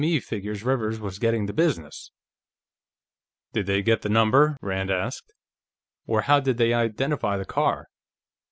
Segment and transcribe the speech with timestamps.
[0.03, 0.19] E.
[0.19, 2.09] figures Rivers was getting the business."
[3.53, 5.31] "Did they get the number?" Rand asked.
[6.07, 7.87] "Or how did they identify the car?"